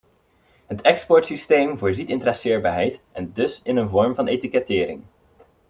[0.65, 5.03] Het exportsysteem voorziet in traceerbaarheid en dus in een vorm van etikettering.